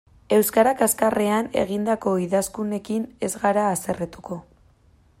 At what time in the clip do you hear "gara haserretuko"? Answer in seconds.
3.45-4.43